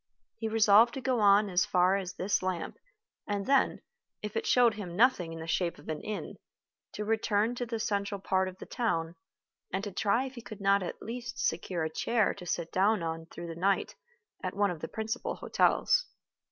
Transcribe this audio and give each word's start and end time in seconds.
He 0.39 0.47
resolved 0.47 0.95
to 0.95 0.99
go 1.01 1.19
on 1.19 1.47
as 1.47 1.63
far 1.63 1.95
as 1.95 2.15
this 2.15 2.41
lamp, 2.41 2.79
and 3.27 3.45
then, 3.45 3.83
if 4.23 4.35
it 4.35 4.47
showed 4.47 4.73
him 4.73 4.95
nothing 4.95 5.31
in 5.31 5.39
the 5.39 5.45
shape 5.45 5.77
of 5.77 5.89
an 5.89 6.01
inn, 6.01 6.37
to 6.93 7.05
return 7.05 7.53
to 7.53 7.67
the 7.67 7.77
central 7.79 8.19
part 8.19 8.47
of 8.47 8.57
the 8.57 8.65
town, 8.65 9.13
and 9.71 9.83
to 9.83 9.91
try 9.91 10.25
if 10.25 10.33
he 10.33 10.41
could 10.41 10.59
not 10.59 10.81
at 10.81 11.03
least 11.03 11.37
secure 11.37 11.83
a 11.83 11.89
chair 11.93 12.33
to 12.33 12.47
sit 12.47 12.71
down 12.71 13.03
on 13.03 13.27
through 13.27 13.45
the 13.45 13.53
night 13.55 13.93
at 14.41 14.55
one 14.55 14.71
of 14.71 14.79
the 14.81 14.87
principal 14.87 15.35
hotels. 15.35 16.07